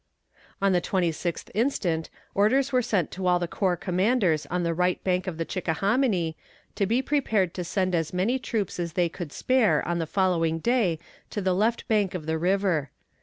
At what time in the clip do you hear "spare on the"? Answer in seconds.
9.31-10.07